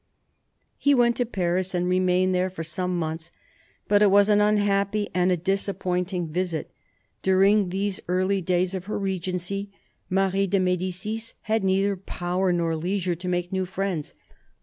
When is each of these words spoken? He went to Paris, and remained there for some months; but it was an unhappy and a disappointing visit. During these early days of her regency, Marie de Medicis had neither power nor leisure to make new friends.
He 0.79 0.95
went 0.95 1.15
to 1.17 1.27
Paris, 1.27 1.75
and 1.75 1.87
remained 1.87 2.33
there 2.33 2.49
for 2.49 2.63
some 2.63 2.97
months; 2.97 3.31
but 3.87 4.01
it 4.01 4.09
was 4.09 4.29
an 4.29 4.41
unhappy 4.41 5.09
and 5.13 5.31
a 5.31 5.37
disappointing 5.37 6.33
visit. 6.33 6.71
During 7.21 7.69
these 7.69 7.99
early 8.07 8.41
days 8.41 8.73
of 8.73 8.85
her 8.85 8.97
regency, 8.97 9.69
Marie 10.09 10.47
de 10.47 10.59
Medicis 10.59 11.35
had 11.41 11.63
neither 11.63 11.95
power 11.95 12.51
nor 12.51 12.75
leisure 12.75 13.13
to 13.13 13.27
make 13.29 13.51
new 13.51 13.67
friends. 13.67 14.15